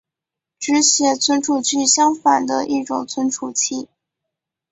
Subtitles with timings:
[0.57, 3.87] 只写存储器相反的一种存储器。